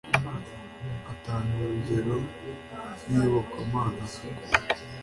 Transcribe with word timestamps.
atanga 1.11 1.53
urugero 1.63 2.15
rw'iyobokamana, 3.01 4.03
kuko 4.19 4.43